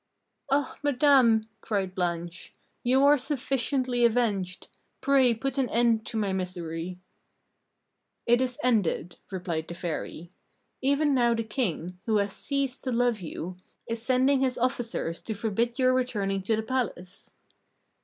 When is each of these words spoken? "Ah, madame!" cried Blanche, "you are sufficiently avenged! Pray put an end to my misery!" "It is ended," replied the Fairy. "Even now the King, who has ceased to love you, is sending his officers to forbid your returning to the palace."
"Ah, 0.49 0.79
madame!" 0.81 1.47
cried 1.61 1.93
Blanche, 1.93 2.51
"you 2.83 3.03
are 3.03 3.19
sufficiently 3.19 4.03
avenged! 4.03 4.67
Pray 4.99 5.31
put 5.35 5.59
an 5.59 5.69
end 5.69 6.07
to 6.07 6.17
my 6.17 6.33
misery!" 6.33 6.97
"It 8.25 8.41
is 8.41 8.57
ended," 8.63 9.17
replied 9.29 9.67
the 9.67 9.75
Fairy. 9.75 10.31
"Even 10.81 11.13
now 11.13 11.35
the 11.35 11.43
King, 11.43 11.99
who 12.07 12.17
has 12.17 12.33
ceased 12.33 12.83
to 12.85 12.91
love 12.91 13.19
you, 13.21 13.57
is 13.85 14.01
sending 14.01 14.39
his 14.41 14.57
officers 14.57 15.21
to 15.21 15.35
forbid 15.35 15.77
your 15.77 15.93
returning 15.93 16.41
to 16.41 16.55
the 16.55 16.63
palace." 16.63 17.35